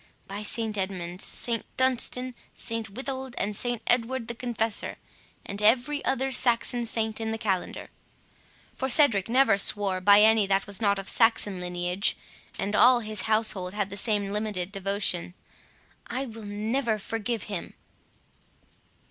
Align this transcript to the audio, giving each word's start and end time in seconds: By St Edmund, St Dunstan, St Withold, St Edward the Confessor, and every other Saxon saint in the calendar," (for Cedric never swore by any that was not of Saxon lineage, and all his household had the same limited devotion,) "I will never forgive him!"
By 0.27 0.41
St 0.41 0.75
Edmund, 0.79 1.21
St 1.21 1.63
Dunstan, 1.77 2.33
St 2.55 2.89
Withold, 2.89 3.35
St 3.51 3.83
Edward 3.85 4.29
the 4.29 4.33
Confessor, 4.33 4.97
and 5.45 5.61
every 5.61 6.03
other 6.03 6.31
Saxon 6.31 6.87
saint 6.87 7.21
in 7.21 7.29
the 7.29 7.37
calendar," 7.37 7.91
(for 8.73 8.89
Cedric 8.89 9.29
never 9.29 9.59
swore 9.59 10.01
by 10.01 10.21
any 10.21 10.47
that 10.47 10.65
was 10.65 10.81
not 10.81 10.97
of 10.97 11.07
Saxon 11.07 11.59
lineage, 11.59 12.17
and 12.57 12.75
all 12.75 13.01
his 13.01 13.29
household 13.29 13.75
had 13.75 13.91
the 13.91 13.95
same 13.95 14.31
limited 14.31 14.71
devotion,) 14.71 15.35
"I 16.07 16.25
will 16.25 16.45
never 16.45 16.97
forgive 16.97 17.43
him!" 17.43 17.75